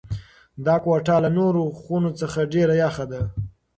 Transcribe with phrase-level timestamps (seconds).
[0.65, 3.21] دا کوټه له نورو خونو څخه ډېره یخه ده.